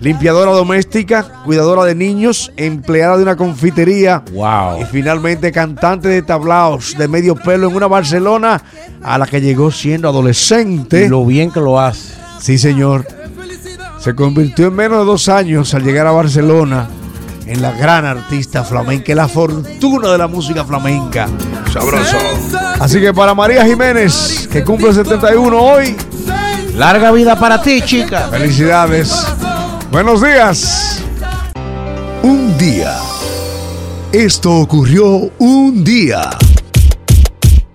Limpiadora 0.00 0.52
doméstica, 0.52 1.24
cuidadora 1.44 1.84
de 1.84 1.94
niños, 1.94 2.52
empleada 2.56 3.16
de 3.16 3.24
una 3.24 3.36
confitería. 3.36 4.22
Wow. 4.32 4.82
Y 4.82 4.84
finalmente 4.84 5.50
cantante 5.50 6.08
de 6.08 6.22
tablaos 6.22 6.96
de 6.96 7.08
medio 7.08 7.34
pelo 7.34 7.68
en 7.68 7.74
una 7.76 7.88
Barcelona 7.88 8.62
a 9.02 9.18
la 9.18 9.26
que 9.26 9.40
llegó 9.40 9.72
siendo 9.72 10.08
adolescente. 10.08 11.08
Lo 11.08 11.26
bien 11.26 11.50
que 11.50 11.60
lo 11.60 11.80
hace. 11.80 12.14
Sí, 12.40 12.58
señor. 12.58 13.06
Se 13.98 14.14
convirtió 14.14 14.68
en 14.68 14.76
menos 14.76 15.00
de 15.00 15.04
dos 15.04 15.28
años 15.28 15.74
al 15.74 15.82
llegar 15.82 16.06
a 16.06 16.12
Barcelona 16.12 16.88
en 17.48 17.60
la 17.60 17.72
gran 17.72 18.04
artista 18.04 18.62
flamenca, 18.62 19.10
en 19.10 19.18
la 19.18 19.26
fortuna 19.26 20.12
de 20.12 20.18
la 20.18 20.28
música 20.28 20.64
flamenca. 20.64 21.26
Sabroso. 21.72 22.16
Así 22.78 23.00
que 23.00 23.12
para 23.12 23.34
María 23.34 23.64
Jiménez, 23.64 24.48
que 24.52 24.62
cumple 24.62 24.92
71 24.92 25.60
hoy, 25.60 25.96
Larga 26.76 27.10
vida 27.10 27.36
para 27.36 27.60
ti, 27.60 27.82
chica. 27.82 28.28
felicidades. 28.30 29.26
Buenos 29.90 30.22
días. 30.22 31.02
Un 32.22 32.58
día. 32.58 32.94
Esto 34.12 34.56
ocurrió 34.56 35.30
un 35.38 35.82
día. 35.82 36.28